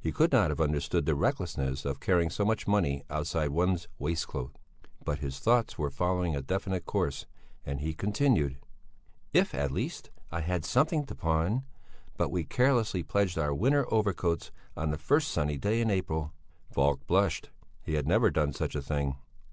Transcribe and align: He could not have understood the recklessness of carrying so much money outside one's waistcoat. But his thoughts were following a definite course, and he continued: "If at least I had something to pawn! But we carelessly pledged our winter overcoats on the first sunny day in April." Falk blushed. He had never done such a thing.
He 0.00 0.10
could 0.10 0.32
not 0.32 0.50
have 0.50 0.60
understood 0.60 1.06
the 1.06 1.14
recklessness 1.14 1.84
of 1.84 2.00
carrying 2.00 2.28
so 2.28 2.44
much 2.44 2.66
money 2.66 3.04
outside 3.08 3.50
one's 3.50 3.86
waistcoat. 4.00 4.56
But 5.04 5.20
his 5.20 5.38
thoughts 5.38 5.78
were 5.78 5.90
following 5.92 6.34
a 6.34 6.42
definite 6.42 6.86
course, 6.86 7.26
and 7.64 7.78
he 7.80 7.94
continued: 7.94 8.58
"If 9.32 9.54
at 9.54 9.70
least 9.70 10.10
I 10.32 10.40
had 10.40 10.64
something 10.64 11.06
to 11.06 11.14
pawn! 11.14 11.62
But 12.16 12.30
we 12.30 12.42
carelessly 12.42 13.04
pledged 13.04 13.38
our 13.38 13.54
winter 13.54 13.86
overcoats 13.94 14.50
on 14.76 14.90
the 14.90 14.98
first 14.98 15.28
sunny 15.28 15.56
day 15.56 15.80
in 15.80 15.88
April." 15.88 16.32
Falk 16.72 17.06
blushed. 17.06 17.50
He 17.80 17.94
had 17.94 18.08
never 18.08 18.28
done 18.32 18.52
such 18.52 18.74
a 18.74 18.82
thing. 18.82 19.18